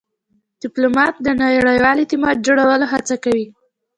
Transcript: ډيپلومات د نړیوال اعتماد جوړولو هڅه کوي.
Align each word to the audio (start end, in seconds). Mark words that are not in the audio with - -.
ډيپلومات 0.61 1.13
د 1.21 1.27
نړیوال 1.65 1.97
اعتماد 2.01 2.37
جوړولو 2.47 2.85
هڅه 2.93 3.15
کوي. 3.23 3.47